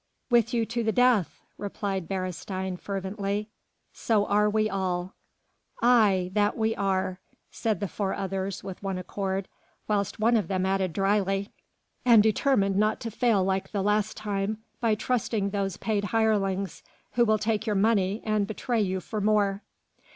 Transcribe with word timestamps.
"With 0.31 0.51
you 0.51 0.65
to 0.65 0.83
the 0.83 0.91
death!" 0.91 1.43
replied 1.59 2.07
Beresteyn 2.07 2.77
fervently, 2.79 3.49
"so 3.93 4.25
are 4.25 4.49
we 4.49 4.67
all." 4.67 5.13
"Aye! 5.79 6.31
that 6.33 6.57
we 6.57 6.75
are," 6.75 7.19
said 7.51 7.79
the 7.79 7.87
four 7.87 8.15
others 8.15 8.63
with 8.63 8.81
one 8.81 8.97
accord, 8.97 9.47
whilst 9.87 10.19
one 10.19 10.35
of 10.35 10.47
them 10.47 10.65
added 10.65 10.91
dryly: 10.93 11.51
"And 12.03 12.23
determined 12.23 12.77
not 12.77 12.99
to 13.01 13.11
fail 13.11 13.43
like 13.43 13.69
the 13.71 13.83
last 13.83 14.17
time 14.17 14.57
by 14.79 14.95
trusting 14.95 15.51
those 15.51 15.77
paid 15.77 16.05
hirelings, 16.05 16.81
who 17.11 17.23
will 17.23 17.37
take 17.37 17.67
your 17.67 17.75
money 17.75 18.23
and 18.25 18.47
betray 18.47 18.81
you 18.81 19.01
for 19.01 19.21
more." 19.21 19.61